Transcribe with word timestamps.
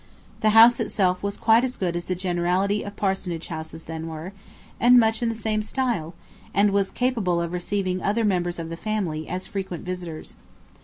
The 0.39 0.49
house 0.57 0.79
itself 0.79 1.21
was 1.21 1.37
quite 1.37 1.63
as 1.63 1.77
good 1.77 1.95
as 1.95 2.05
the 2.05 2.15
generality 2.15 2.81
of 2.81 2.95
parsonage 2.95 3.49
houses 3.49 3.83
then 3.83 4.07
were, 4.07 4.33
and 4.79 4.99
much 4.99 5.21
in 5.21 5.29
the 5.29 5.35
same 5.35 5.61
style; 5.61 6.15
and 6.55 6.71
was 6.71 6.89
capable 6.89 7.39
of 7.39 7.53
receiving 7.53 8.01
other 8.01 8.25
members 8.25 8.57
of 8.57 8.69
the 8.69 8.77
family 8.77 9.29
as 9.29 9.45
frequent 9.45 9.85
visitors. 9.85 10.35